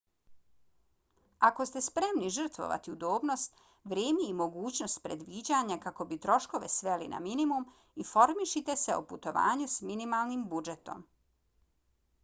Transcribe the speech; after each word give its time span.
ako 1.49 1.65
ste 1.71 1.81
spremni 1.87 2.31
žrtvovati 2.37 2.93
udobnost 2.93 3.59
vrijeme 3.91 4.25
i 4.29 4.33
mogućnost 4.39 5.01
predviđanja 5.03 5.77
kako 5.85 6.09
bi 6.13 6.19
troškove 6.25 6.71
sveli 6.77 7.11
na 7.13 7.21
minimum 7.27 7.69
informišite 8.07 8.79
se 8.87 8.97
o 9.03 9.07
putovanju 9.13 9.71
s 9.77 9.93
minimalnim 9.93 10.49
budžetom 10.57 11.07